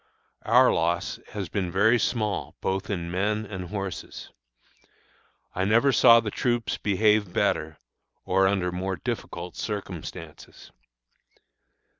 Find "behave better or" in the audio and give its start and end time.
6.79-8.47